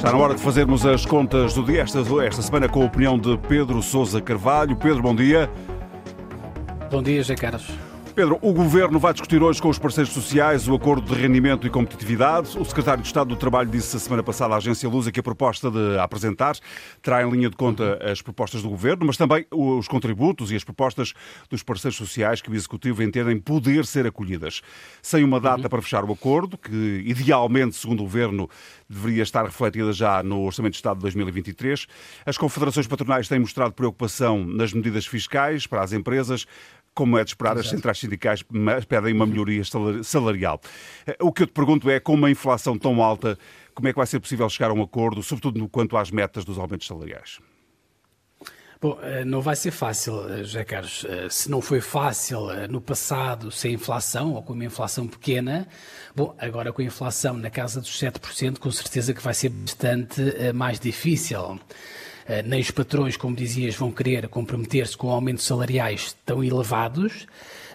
Está 0.00 0.12
na 0.12 0.18
hora 0.18 0.34
de 0.34 0.40
fazermos 0.40 0.86
as 0.86 1.04
contas 1.04 1.52
do 1.52 1.62
dia, 1.62 1.82
esta, 1.82 1.98
esta 2.24 2.40
semana 2.40 2.66
com 2.66 2.80
a 2.80 2.86
opinião 2.86 3.18
de 3.18 3.36
Pedro 3.36 3.82
Sousa 3.82 4.18
Carvalho. 4.18 4.74
Pedro, 4.74 5.02
bom 5.02 5.14
dia. 5.14 5.50
Bom 6.90 7.02
dia, 7.02 7.18
José 7.18 7.34
Carlos. 7.34 7.70
Pedro, 8.14 8.38
o 8.42 8.52
Governo 8.52 8.98
vai 8.98 9.12
discutir 9.12 9.42
hoje 9.42 9.62
com 9.62 9.68
os 9.68 9.78
parceiros 9.78 10.12
sociais 10.12 10.66
o 10.66 10.74
acordo 10.74 11.14
de 11.14 11.20
rendimento 11.20 11.66
e 11.66 11.70
competitividade. 11.70 12.58
O 12.58 12.64
Secretário 12.64 13.02
de 13.02 13.06
Estado 13.06 13.28
do 13.28 13.36
Trabalho 13.36 13.70
disse 13.70 13.96
a 13.96 14.00
semana 14.00 14.22
passada 14.22 14.54
à 14.54 14.56
agência 14.56 14.88
Lusa 14.88 15.12
que 15.12 15.20
a 15.20 15.22
proposta 15.22 15.70
de 15.70 15.98
apresentar 15.98 16.56
terá 17.00 17.22
em 17.22 17.30
linha 17.30 17.48
de 17.48 17.56
conta 17.56 17.98
as 18.02 18.20
propostas 18.20 18.62
do 18.62 18.68
Governo, 18.68 19.06
mas 19.06 19.16
também 19.16 19.46
os 19.50 19.86
contributos 19.86 20.50
e 20.50 20.56
as 20.56 20.64
propostas 20.64 21.14
dos 21.48 21.62
parceiros 21.62 21.96
sociais 21.96 22.42
que 22.42 22.50
o 22.50 22.54
Executivo 22.54 23.02
entendem 23.02 23.38
poder 23.38 23.86
ser 23.86 24.06
acolhidas. 24.06 24.60
Sem 25.00 25.22
uma 25.22 25.40
data 25.40 25.62
uhum. 25.62 25.68
para 25.68 25.82
fechar 25.82 26.04
o 26.04 26.12
acordo, 26.12 26.58
que 26.58 27.02
idealmente, 27.06 27.76
segundo 27.76 28.00
o 28.00 28.04
Governo, 28.04 28.50
deveria 28.88 29.22
estar 29.22 29.44
refletida 29.44 29.92
já 29.92 30.22
no 30.22 30.42
Orçamento 30.42 30.72
de 30.72 30.78
Estado 30.78 30.96
de 30.96 31.02
2023, 31.02 31.86
as 32.26 32.36
confederações 32.36 32.86
patronais 32.86 33.28
têm 33.28 33.38
mostrado 33.38 33.72
preocupação 33.72 34.44
nas 34.44 34.72
medidas 34.72 35.06
fiscais 35.06 35.66
para 35.66 35.82
as 35.82 35.92
empresas, 35.92 36.46
como 36.94 37.16
é 37.18 37.24
de 37.24 37.30
esperar, 37.30 37.52
Exato. 37.52 37.66
as 37.66 37.70
centrais 37.70 37.98
sindicais 37.98 38.44
pedem 38.88 39.14
uma 39.14 39.26
melhoria 39.26 39.62
salarial. 40.02 40.60
Eh, 41.06 41.16
o 41.20 41.32
que 41.32 41.42
eu 41.42 41.46
te 41.46 41.52
pergunto 41.52 41.88
é, 41.88 42.00
com 42.00 42.14
uma 42.14 42.30
inflação 42.30 42.76
tão 42.76 43.02
alta, 43.02 43.38
como 43.74 43.88
é 43.88 43.92
que 43.92 43.96
vai 43.96 44.06
ser 44.06 44.20
possível 44.20 44.48
chegar 44.48 44.70
a 44.70 44.74
um 44.74 44.82
acordo, 44.82 45.22
sobretudo 45.22 45.58
no 45.58 45.68
quanto 45.68 45.96
às 45.96 46.10
metas 46.10 46.44
dos 46.44 46.58
aumentos 46.58 46.86
salariais? 46.86 47.38
Bom, 48.82 48.98
eh, 49.02 49.24
não 49.24 49.40
vai 49.40 49.54
ser 49.56 49.70
fácil, 49.70 50.28
eh, 50.30 50.38
José 50.38 50.64
Carlos. 50.64 51.06
Se 51.30 51.50
não 51.50 51.60
foi 51.60 51.80
fácil 51.80 52.46
no 52.68 52.80
passado 52.80 53.50
sem 53.50 53.74
inflação 53.74 54.34
ou 54.34 54.42
com 54.42 54.54
uma 54.54 54.64
inflação 54.64 55.06
pequena, 55.06 55.68
bom, 56.16 56.34
agora 56.38 56.72
com 56.72 56.80
a 56.80 56.84
inflação 56.84 57.34
na 57.34 57.50
casa 57.50 57.80
dos 57.80 57.98
7%, 57.98 58.58
com 58.58 58.70
certeza 58.70 59.14
que 59.14 59.22
vai 59.22 59.34
ser 59.34 59.50
bastante 59.50 60.20
mais 60.54 60.80
difícil. 60.80 61.60
Eh, 62.28 62.42
nem 62.42 62.60
os 62.60 62.70
patrões, 62.70 63.16
como 63.16 63.34
dizias, 63.34 63.74
vão 63.74 63.90
querer 63.90 64.28
comprometer-se 64.28 64.96
com 64.96 65.10
aumentos 65.10 65.44
salariais 65.44 66.16
tão 66.24 66.42
elevados, 66.42 67.26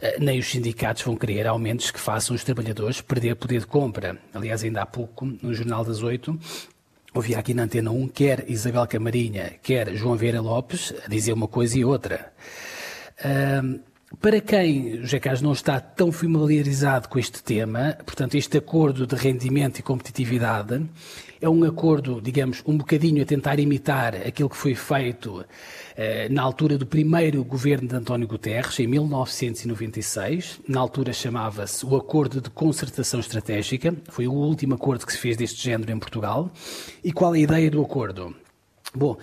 eh, 0.00 0.16
nem 0.20 0.38
os 0.38 0.48
sindicatos 0.48 1.02
vão 1.02 1.16
querer 1.16 1.46
aumentos 1.46 1.90
que 1.90 2.00
façam 2.00 2.34
os 2.34 2.44
trabalhadores 2.44 3.00
perder 3.00 3.36
poder 3.36 3.60
de 3.60 3.66
compra. 3.66 4.18
Aliás, 4.32 4.62
ainda 4.62 4.82
há 4.82 4.86
pouco, 4.86 5.24
no 5.24 5.54
Jornal 5.54 5.84
das 5.84 6.02
Oito, 6.02 6.38
ouvi 7.14 7.34
aqui 7.34 7.54
na 7.54 7.64
Antena 7.64 7.90
1, 7.90 8.08
quer 8.08 8.44
Isabel 8.48 8.86
Camarinha, 8.86 9.54
quer 9.62 9.94
João 9.94 10.16
Vieira 10.16 10.40
Lopes, 10.40 10.92
a 11.04 11.08
dizer 11.08 11.32
uma 11.32 11.48
coisa 11.48 11.78
e 11.78 11.84
outra. 11.84 12.32
Para 14.20 14.40
quem, 14.40 15.00
José 15.00 15.18
Carlos, 15.18 15.42
não 15.42 15.52
está 15.52 15.80
tão 15.80 16.12
familiarizado 16.12 17.08
com 17.08 17.18
este 17.18 17.42
tema, 17.42 17.96
portanto, 18.04 18.34
este 18.34 18.58
acordo 18.58 19.06
de 19.06 19.14
rendimento 19.14 19.78
e 19.78 19.82
competitividade 19.82 20.84
é 21.40 21.48
um 21.48 21.64
acordo, 21.64 22.20
digamos, 22.22 22.62
um 22.66 22.76
bocadinho 22.76 23.22
a 23.22 23.26
tentar 23.26 23.58
imitar 23.58 24.14
aquilo 24.14 24.48
que 24.48 24.56
foi 24.56 24.74
feito 24.74 25.44
eh, 25.96 26.28
na 26.30 26.42
altura 26.42 26.78
do 26.78 26.86
primeiro 26.86 27.44
governo 27.44 27.86
de 27.86 27.94
António 27.94 28.26
Guterres, 28.26 28.78
em 28.80 28.86
1996. 28.86 30.60
Na 30.66 30.80
altura 30.80 31.12
chamava-se 31.12 31.84
o 31.84 31.96
Acordo 31.96 32.40
de 32.40 32.48
Concertação 32.48 33.20
Estratégica. 33.20 33.94
Foi 34.08 34.26
o 34.26 34.32
último 34.32 34.74
acordo 34.74 35.04
que 35.06 35.12
se 35.12 35.18
fez 35.18 35.36
deste 35.36 35.62
género 35.62 35.92
em 35.92 35.98
Portugal. 35.98 36.50
E 37.02 37.12
qual 37.12 37.34
é 37.34 37.38
a 37.38 37.42
ideia 37.42 37.70
do 37.70 37.82
acordo? 37.82 38.34
Bom, 38.94 39.18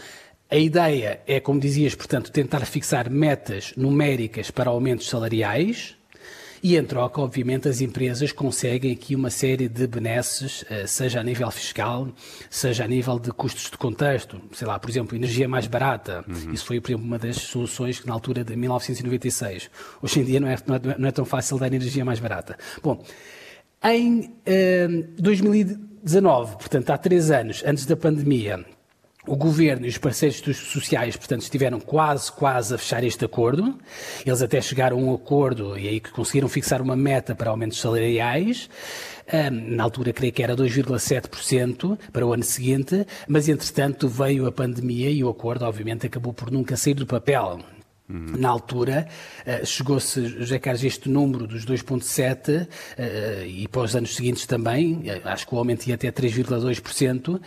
a 0.51 0.57
ideia 0.57 1.21
é, 1.25 1.39
como 1.39 1.61
dizias, 1.61 1.95
portanto, 1.95 2.29
tentar 2.29 2.65
fixar 2.65 3.09
metas 3.09 3.73
numéricas 3.77 4.51
para 4.51 4.69
aumentos 4.69 5.07
salariais 5.07 5.95
e, 6.61 6.77
em 6.77 6.83
troca, 6.83 7.21
obviamente, 7.21 7.69
as 7.69 7.79
empresas 7.79 8.33
conseguem 8.33 8.91
aqui 8.91 9.15
uma 9.15 9.29
série 9.29 9.67
de 9.67 9.87
benesses, 9.87 10.63
eh, 10.69 10.85
seja 10.85 11.21
a 11.21 11.23
nível 11.23 11.49
fiscal, 11.49 12.07
seja 12.49 12.83
a 12.83 12.87
nível 12.87 13.17
de 13.17 13.31
custos 13.31 13.71
de 13.71 13.77
contexto. 13.77 14.39
Sei 14.51 14.67
lá, 14.67 14.77
por 14.77 14.89
exemplo, 14.89 15.15
energia 15.15 15.47
mais 15.47 15.65
barata. 15.65 16.23
Uhum. 16.27 16.53
Isso 16.53 16.65
foi, 16.65 16.79
por 16.79 16.91
exemplo, 16.91 17.07
uma 17.07 17.17
das 17.17 17.37
soluções 17.37 17.99
que, 17.99 18.05
na 18.05 18.13
altura 18.13 18.43
de 18.43 18.55
1996. 18.55 19.71
Hoje 20.03 20.19
em 20.19 20.23
dia 20.23 20.39
não 20.39 20.49
é, 20.49 20.57
não 20.67 20.75
é, 20.75 20.79
não 20.99 21.07
é 21.07 21.11
tão 21.11 21.25
fácil 21.25 21.57
dar 21.57 21.67
energia 21.67 22.05
mais 22.05 22.19
barata. 22.19 22.55
Bom, 22.83 23.03
em 23.83 24.35
eh, 24.45 24.87
2019, 25.17 26.57
portanto, 26.57 26.89
há 26.91 26.97
três 26.97 27.31
anos, 27.31 27.63
antes 27.65 27.87
da 27.87 27.95
pandemia, 27.95 28.63
o 29.27 29.35
governo 29.35 29.85
e 29.85 29.89
os 29.89 29.97
parceiros 29.97 30.41
sociais, 30.57 31.15
portanto, 31.15 31.41
estiveram 31.41 31.79
quase, 31.79 32.31
quase 32.31 32.73
a 32.73 32.77
fechar 32.77 33.03
este 33.03 33.23
acordo. 33.23 33.77
Eles 34.25 34.41
até 34.41 34.59
chegaram 34.61 34.97
a 34.97 35.01
um 35.01 35.13
acordo 35.13 35.77
e 35.77 35.87
aí 35.87 35.99
que 35.99 36.11
conseguiram 36.11 36.49
fixar 36.49 36.81
uma 36.81 36.95
meta 36.95 37.35
para 37.35 37.51
aumentos 37.51 37.79
salariais. 37.79 38.69
na 39.51 39.83
altura, 39.83 40.11
creio 40.11 40.33
que 40.33 40.43
era 40.43 40.55
2,7% 40.55 41.97
para 42.11 42.25
o 42.25 42.33
ano 42.33 42.43
seguinte, 42.43 43.05
mas 43.27 43.47
entretanto 43.47 44.07
veio 44.07 44.47
a 44.47 44.51
pandemia 44.51 45.09
e 45.09 45.23
o 45.23 45.29
acordo, 45.29 45.65
obviamente, 45.65 46.07
acabou 46.07 46.33
por 46.33 46.49
nunca 46.49 46.75
sair 46.75 46.95
do 46.95 47.05
papel. 47.05 47.59
Na 48.11 48.49
altura, 48.49 49.07
eh, 49.45 49.63
chegou-se, 49.63 50.25
José 50.25 50.59
Carlos, 50.59 50.83
este 50.83 51.09
número 51.09 51.47
dos 51.47 51.65
2,7% 51.65 52.67
eh, 52.97 53.45
e 53.47 53.67
para 53.69 53.83
os 53.83 53.95
anos 53.95 54.15
seguintes 54.15 54.45
também, 54.45 55.01
eh, 55.05 55.21
acho 55.23 55.47
que 55.47 55.55
o 55.55 55.57
aumento 55.57 55.87
ia 55.87 55.95
até 55.95 56.11
3,2%, 56.11 57.39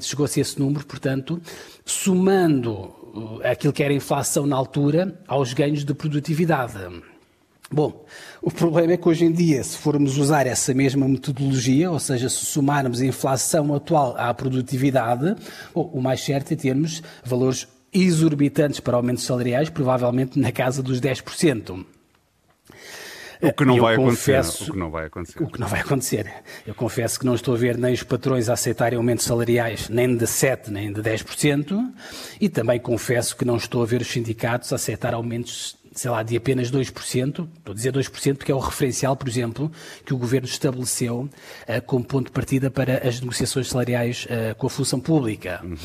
chegou-se 0.00 0.40
esse 0.40 0.60
número, 0.60 0.86
portanto, 0.86 1.40
somando 1.84 3.40
aquilo 3.42 3.72
que 3.72 3.82
era 3.82 3.92
a 3.92 3.96
inflação 3.96 4.46
na 4.46 4.54
altura 4.54 5.20
aos 5.26 5.52
ganhos 5.52 5.84
de 5.84 5.92
produtividade. 5.92 6.78
Bom, 7.72 8.04
o 8.42 8.50
problema 8.50 8.92
é 8.92 8.96
que 8.96 9.08
hoje 9.08 9.24
em 9.24 9.32
dia, 9.32 9.62
se 9.62 9.76
formos 9.76 10.18
usar 10.18 10.46
essa 10.46 10.72
mesma 10.74 11.08
metodologia, 11.08 11.90
ou 11.90 11.98
seja, 11.98 12.28
se 12.28 12.44
somarmos 12.46 13.00
a 13.00 13.06
inflação 13.06 13.74
atual 13.74 14.16
à 14.16 14.32
produtividade, 14.34 15.36
bom, 15.74 15.90
o 15.92 16.00
mais 16.00 16.20
certo 16.20 16.52
é 16.52 16.56
termos 16.56 17.02
valores 17.24 17.66
exorbitantes 17.92 18.80
para 18.80 18.96
aumentos 18.96 19.24
salariais, 19.24 19.68
provavelmente 19.68 20.38
na 20.38 20.52
casa 20.52 20.82
dos 20.82 21.00
10%. 21.00 21.84
O 23.42 23.52
que, 23.54 23.64
não 23.64 23.78
vai 23.78 23.96
confesso, 23.96 24.64
acontecer, 24.64 24.70
o 24.70 24.72
que 24.72 24.78
não 24.78 24.90
vai 24.90 25.06
acontecer. 25.06 25.42
O 25.42 25.46
que 25.46 25.60
não 25.60 25.66
vai 25.66 25.80
acontecer. 25.80 26.34
Eu 26.66 26.74
confesso 26.74 27.18
que 27.18 27.24
não 27.24 27.34
estou 27.34 27.54
a 27.54 27.56
ver 27.56 27.78
nem 27.78 27.94
os 27.94 28.02
patrões 28.02 28.50
a 28.50 28.52
aceitarem 28.52 28.98
aumentos 28.98 29.24
salariais 29.24 29.88
nem 29.88 30.14
de 30.14 30.26
7% 30.26 30.68
nem 30.68 30.92
de 30.92 31.00
10%, 31.00 31.90
e 32.38 32.50
também 32.50 32.78
confesso 32.78 33.34
que 33.34 33.44
não 33.44 33.56
estou 33.56 33.82
a 33.82 33.86
ver 33.86 34.02
os 34.02 34.08
sindicatos 34.08 34.72
a 34.72 34.76
aceitar 34.76 35.14
aumentos 35.14 35.74
sei 35.92 36.10
lá, 36.10 36.22
de 36.22 36.36
apenas 36.36 36.70
2%, 36.70 37.28
estou 37.28 37.72
a 37.72 37.74
dizer 37.74 37.92
2% 37.92 38.36
porque 38.36 38.52
é 38.52 38.54
o 38.54 38.58
referencial, 38.58 39.16
por 39.16 39.28
exemplo, 39.28 39.70
que 40.04 40.14
o 40.14 40.18
Governo 40.18 40.46
estabeleceu 40.46 41.22
uh, 41.22 41.82
como 41.86 42.04
ponto 42.04 42.26
de 42.26 42.32
partida 42.32 42.70
para 42.70 43.06
as 43.06 43.20
negociações 43.20 43.68
salariais 43.68 44.26
uh, 44.26 44.54
com 44.56 44.66
a 44.66 44.70
função 44.70 45.00
pública. 45.00 45.60
Uhum. 45.64 45.76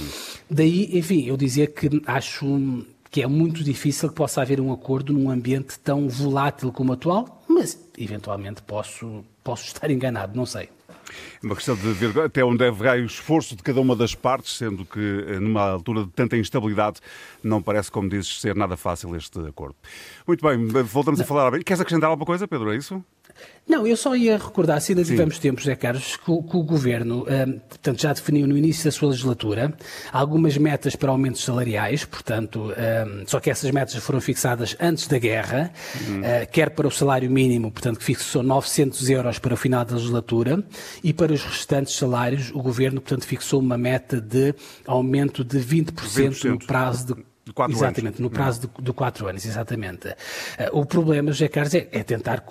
Daí, 0.49 0.97
enfim, 0.97 1.25
eu 1.25 1.35
dizia 1.35 1.67
que 1.67 2.01
acho 2.05 2.85
que 3.09 3.21
é 3.21 3.27
muito 3.27 3.63
difícil 3.63 4.09
que 4.09 4.15
possa 4.15 4.41
haver 4.41 4.59
um 4.59 4.71
acordo 4.73 5.13
num 5.13 5.29
ambiente 5.29 5.79
tão 5.79 6.07
volátil 6.09 6.71
como 6.71 6.91
o 6.91 6.93
atual, 6.93 7.43
mas 7.47 7.79
eventualmente 7.97 8.61
posso, 8.61 9.23
posso 9.43 9.65
estar 9.67 9.89
enganado, 9.91 10.35
não 10.35 10.45
sei. 10.45 10.69
É 11.41 11.45
uma 11.45 11.55
questão 11.55 11.75
de 11.75 11.91
ver 11.93 12.19
até 12.19 12.43
onde 12.43 12.57
deve 12.57 12.83
vai 12.83 13.01
o 13.01 13.05
esforço 13.05 13.55
de 13.55 13.63
cada 13.63 13.79
uma 13.81 13.95
das 13.95 14.15
partes, 14.15 14.57
sendo 14.57 14.85
que 14.85 15.25
eh, 15.27 15.39
numa 15.39 15.61
altura 15.61 16.03
de 16.03 16.11
tanta 16.11 16.37
instabilidade 16.37 16.99
não 17.43 17.61
parece, 17.61 17.91
como 17.91 18.09
dizes, 18.09 18.39
ser 18.41 18.55
nada 18.55 18.77
fácil 18.77 19.15
este 19.15 19.39
acordo. 19.39 19.75
Muito 20.27 20.45
bem, 20.45 20.83
voltamos 20.83 21.19
a 21.19 21.23
falar. 21.23 21.51
Queres 21.63 21.81
acrescentar 21.81 22.09
alguma 22.09 22.25
coisa, 22.25 22.47
Pedro? 22.47 22.71
É 22.71 22.77
isso? 22.77 23.03
Não, 23.67 23.85
eu 23.87 23.97
só 23.97 24.15
ia 24.15 24.37
recordar, 24.37 24.79
se 24.79 24.91
ainda 24.91 25.03
tivemos 25.03 25.39
tempo, 25.39 25.59
José 25.59 25.75
Carlos, 25.75 26.17
que, 26.17 26.23
que 26.23 26.57
o 26.57 26.63
Governo 26.63 27.25
um, 27.25 27.59
portanto, 27.59 27.99
já 27.99 28.13
definiu 28.13 28.45
no 28.45 28.55
início 28.55 28.83
da 28.85 28.91
sua 28.91 29.09
legislatura 29.09 29.73
algumas 30.11 30.55
metas 30.55 30.95
para 30.95 31.09
aumentos 31.09 31.43
salariais, 31.43 32.05
portanto, 32.05 32.71
um, 32.71 33.23
só 33.25 33.39
que 33.39 33.49
essas 33.49 33.71
metas 33.71 33.95
foram 33.95 34.21
fixadas 34.21 34.77
antes 34.79 35.07
da 35.07 35.17
guerra, 35.17 35.71
uhum. 36.07 36.19
uh, 36.19 36.47
quer 36.51 36.69
para 36.69 36.87
o 36.87 36.91
salário 36.91 37.29
mínimo, 37.29 37.71
portanto, 37.71 37.97
que 37.97 38.05
fixou 38.05 38.43
900 38.43 39.09
euros 39.09 39.39
para 39.39 39.55
o 39.55 39.57
final 39.57 39.83
da 39.83 39.95
legislatura, 39.95 40.63
e 41.03 41.11
para 41.11 41.33
os 41.33 41.43
restantes 41.43 41.95
salários, 41.95 42.51
o 42.53 42.61
Governo, 42.61 43.01
portanto, 43.01 43.25
fixou 43.25 43.59
uma 43.59 43.79
meta 43.79 44.21
de 44.21 44.53
aumento 44.85 45.43
de 45.43 45.57
20%, 45.57 45.91
20%. 45.93 46.43
no 46.43 46.59
prazo 46.59 47.15
de 47.15 47.34
de 47.45 47.53
quatro 47.53 47.75
exatamente, 47.75 48.07
anos. 48.07 48.19
no 48.19 48.29
prazo 48.31 48.61
de, 48.61 48.83
de, 48.83 48.91
quatro 48.91 49.27
anos, 49.27 49.45
exatamente. 49.45 50.07
Uh, 50.07 50.79
o 50.79 50.85
problema, 50.85 51.31
José 51.31 51.47
Carlos, 51.47 51.75
é, 51.75 51.87
é 51.91 52.03
tentar 52.03 52.43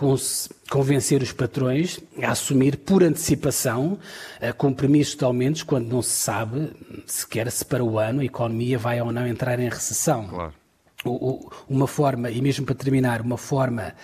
convencer 0.70 1.20
os 1.20 1.32
patrões 1.32 1.98
a 2.22 2.30
assumir 2.30 2.76
por 2.76 3.02
antecipação 3.02 3.98
uh, 4.40 4.54
compromissos 4.56 5.16
de 5.16 5.24
aumentos 5.24 5.64
quando 5.64 5.88
não 5.88 6.00
se 6.00 6.10
sabe 6.10 6.70
sequer 7.06 7.50
se 7.50 7.64
para 7.64 7.82
o 7.82 7.98
ano 7.98 8.20
a 8.20 8.24
economia 8.24 8.78
vai 8.78 9.00
ou 9.00 9.10
não 9.10 9.26
entrar 9.26 9.58
em 9.58 9.68
recessão. 9.68 10.28
Claro. 10.28 10.63
Uma 11.68 11.86
forma, 11.86 12.30
e 12.30 12.40
mesmo 12.40 12.64
para 12.64 12.74
terminar, 12.74 13.20
uma 13.20 13.36
forma 13.36 13.94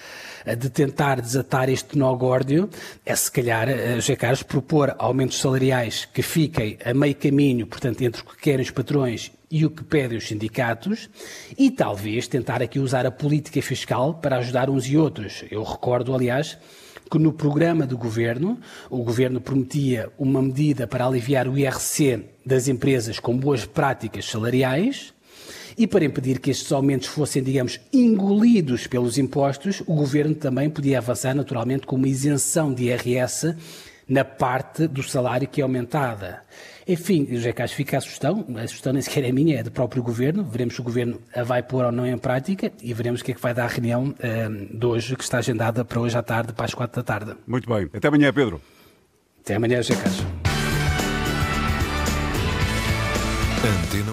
uh, 0.47 0.57
de 0.57 0.69
tentar 0.71 1.21
desatar 1.21 1.69
este 1.69 1.97
nó 1.97 2.15
górdio 2.15 2.69
é, 3.05 3.15
se 3.17 3.31
calhar, 3.31 3.69
José 3.97 4.17
Carlos, 4.17 4.43
propor 4.43 4.95
aumentos 4.99 5.39
salariais 5.39 6.05
que 6.05 6.23
fiquem 6.23 6.79
a 6.85 6.93
meio 6.93 7.15
caminho, 7.15 7.67
portanto, 7.67 8.03
entre 8.03 8.23
o 8.23 8.25
que 8.25 8.37
querem 8.37 8.63
os 8.63 8.71
patrões 8.71 9.33
e 9.51 9.67
o 9.67 9.71
que 9.71 9.83
pedem 9.83 10.17
os 10.17 10.29
sindicatos, 10.29 11.11
e 11.59 11.71
talvez 11.71 12.29
tentar 12.29 12.63
aqui 12.63 12.79
usar 12.79 13.05
a 13.05 13.11
política 13.11 13.61
fiscal 13.61 14.15
para 14.15 14.37
ajudar 14.37 14.71
uns 14.71 14.87
e 14.87 14.97
outros. 14.97 15.45
Eu 15.51 15.65
recordo, 15.65 16.15
aliás, 16.15 16.57
que 17.11 17.19
no 17.19 17.33
programa 17.33 17.85
do 17.85 17.99
governo, 17.99 18.61
o 18.89 19.03
governo 19.03 19.41
prometia 19.41 20.09
uma 20.17 20.41
medida 20.41 20.87
para 20.87 21.05
aliviar 21.05 21.49
o 21.49 21.59
IRC 21.59 22.25
das 22.47 22.69
empresas 22.69 23.19
com 23.19 23.37
boas 23.37 23.65
práticas 23.65 24.27
salariais. 24.27 25.13
E 25.77 25.87
para 25.87 26.05
impedir 26.05 26.39
que 26.39 26.51
estes 26.51 26.71
aumentos 26.73 27.09
fossem, 27.09 27.43
digamos, 27.43 27.81
engolidos 27.93 28.87
pelos 28.87 29.19
impostos, 29.19 29.83
o 29.87 29.95
governo 29.95 30.35
também 30.35 30.69
podia 30.69 30.99
avançar 30.99 31.35
naturalmente 31.35 31.87
com 31.87 31.97
uma 31.97 32.09
isenção 32.09 32.73
de 32.73 32.85
IRS 32.85 33.55
na 34.09 34.25
parte 34.25 34.89
do 34.89 35.03
salário 35.03 35.47
que 35.47 35.61
é 35.61 35.63
aumentada. 35.63 36.43
Enfim, 36.87 37.29
José 37.31 37.53
Carlos, 37.53 37.73
fica 37.73 37.99
a 37.99 38.01
sugestão, 38.01 38.45
a 38.57 38.67
sugestão 38.67 38.93
nem 38.93 39.01
sequer 39.01 39.23
é 39.23 39.31
minha, 39.31 39.61
é 39.61 39.63
do 39.63 39.71
próprio 39.71 40.03
Governo, 40.03 40.43
veremos 40.43 40.75
se 40.75 40.81
o 40.81 40.85
Governo 40.85 41.21
a 41.33 41.45
vai 41.45 41.63
pôr 41.63 41.85
ou 41.85 41.93
não 41.93 42.05
em 42.05 42.19
prática 42.19 42.73
e 42.83 42.93
veremos 42.93 43.21
o 43.21 43.25
que 43.25 43.31
é 43.31 43.35
que 43.35 43.41
vai 43.41 43.55
dar 43.55 43.67
a 43.67 43.69
reunião 43.69 44.09
uh, 44.09 44.77
de 44.77 44.87
hoje, 44.87 45.15
que 45.15 45.23
está 45.23 45.39
agendada 45.39 45.85
para 45.85 46.01
hoje 46.01 46.19
à 46.19 46.23
tarde, 46.23 46.53
para 46.53 46.65
as 46.65 46.75
quatro 46.75 47.01
da 47.01 47.05
tarde. 47.05 47.37
Muito 47.47 47.69
bem. 47.69 47.89
Até 47.95 48.09
amanhã, 48.09 48.33
Pedro. 48.33 48.61
Até 49.41 49.55
amanhã, 49.55 49.81
José 49.81 49.95
Carlos. 49.95 50.25
Antena 53.63 54.10